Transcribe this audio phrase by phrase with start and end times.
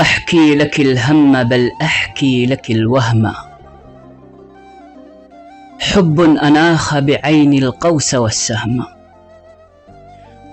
[0.00, 3.32] أحكي لك الهم بل أحكي لك الوهم.
[5.80, 8.84] حب أناخ بعين القوس والسهم.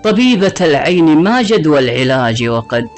[0.04, 2.88] طبيبة العين ما جدوى العلاج وقد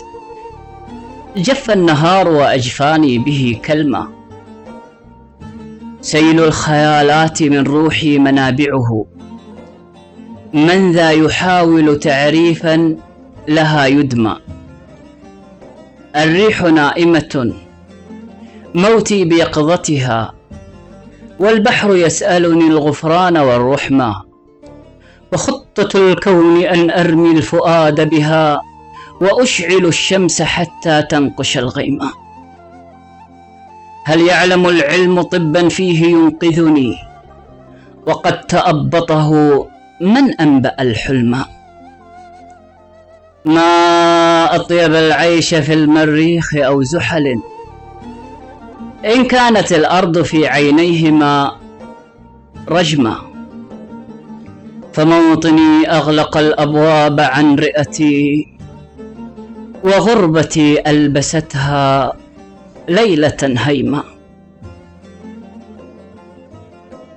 [1.37, 4.09] جف النهار وأجفاني به كلمة.
[6.01, 9.07] سيل الخيالات من روحي منابعه.
[10.55, 12.97] من ذا يحاول تعريفا
[13.49, 14.37] لها يدمى.
[16.17, 17.55] الريح نائمة.
[18.75, 20.35] موتي بيقظتها
[21.41, 24.23] والبحر يسألني الغفران والرحمة.
[25.33, 28.61] وخطة الكون أن أرمي الفؤاد بها
[29.21, 32.13] وأشعل الشمس حتى تنقش الغيمة.
[34.05, 36.97] هل يعلم العلم طبا فيه ينقذني؟
[38.07, 39.31] وقد تأبطه
[40.01, 41.45] من أنبأ الحلم.
[43.45, 47.41] ما أطيب العيش في المريخ أو زحل.
[49.05, 51.57] إن كانت الأرض في عينيهما
[52.69, 53.17] رجمة
[54.93, 58.49] فموطني أغلق الأبواب عن رئتي
[59.85, 62.13] وغربتي ألبستها
[62.89, 64.05] ليلة هيمة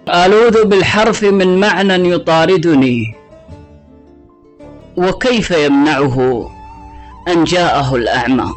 [0.09, 3.16] ألوذ بالحرف من معنى يطاردني.
[4.97, 6.49] وكيف يمنعه
[7.27, 8.49] أن جاءه الأعمى؟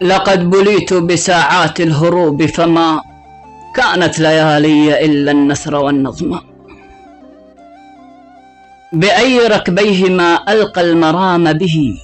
[0.00, 3.00] لقد بليت بساعات الهروب فما
[3.74, 6.38] كانت ليالي إلا النثر والنظم.
[8.92, 11.98] بأي ركبيهما ألقى المرام به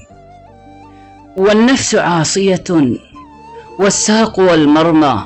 [1.37, 2.65] والنفس عاصية
[3.79, 5.23] والساق والمرمى.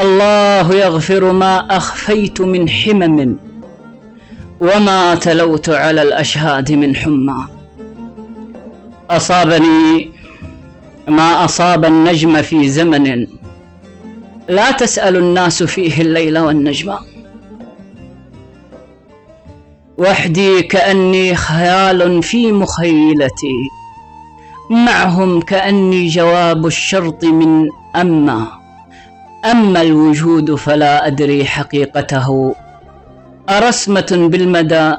[0.00, 3.36] الله يغفر ما أخفيت من حمم
[4.60, 7.46] وما تلوت على الأشهاد من حمى.
[9.10, 10.10] أصابني
[11.08, 13.26] ما أصاب النجم في زمن.
[14.48, 16.94] لا تسأل الناس فيه الليل والنجم.
[19.98, 23.68] وحدي كأني خيال في مخيلتي.
[24.70, 28.46] معهم كأني جواب الشرط من أما.
[29.50, 32.54] أما الوجود فلا أدري حقيقته.
[33.48, 34.94] أرسمة بالمدى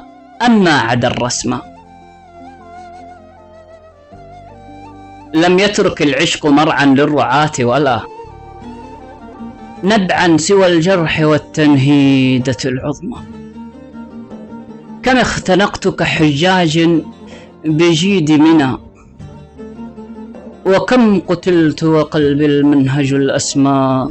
[0.46, 1.60] أم ما عدا الرسمة.
[5.34, 8.00] لم يترك العشق مرعا للرعاة ولا
[9.84, 13.18] نبعا سوى الجرح والتنهيدة العظمى.
[15.02, 17.02] كم اختنقت كحجاج
[17.64, 18.78] بجيد منى
[20.66, 24.10] وكم قتلت وقلبي المنهج الأسمى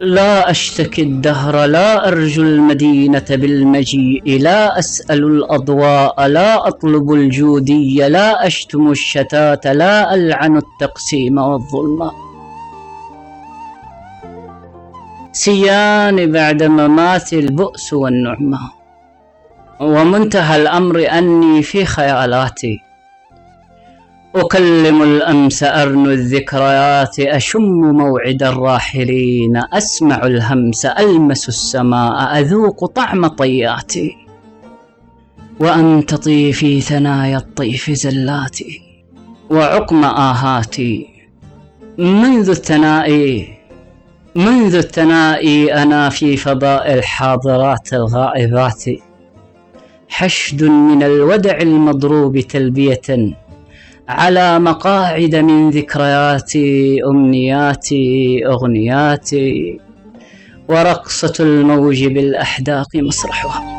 [0.00, 8.90] لا أشتكي الدهر لا أرجو المدينة بالمجيء لا أسأل الأضواء لا أطلب الجودي لا أشتم
[8.90, 12.10] الشتات لا ألعن التقسيم والظلم.
[15.32, 18.58] سيان بعد ممات البؤس والنعمة.
[19.80, 22.87] ومنتهى الأمر أني في خيالاتي.
[24.34, 27.62] أكلم الأمس أرنو الذكريات أشم
[28.00, 29.62] موعد الراحلين.
[29.72, 34.16] أسمع الهمس ألمس السماء أذوق طعم طياتي.
[35.60, 38.80] وأمتطي في ثنايا الطيف زلاتي.
[39.50, 41.06] وعقم آهاتي.
[41.98, 43.10] منذ الثناء
[44.34, 48.84] منذ الثناء أنا في فضاء الحاضرات الغائبات.
[50.08, 53.36] حشد من الودع المضروب تلبية.
[54.08, 59.80] على مقاعد من ذكرياتي أمنياتي أغنياتي
[60.68, 63.77] ورقصة الموج بالأحداق مسرحها.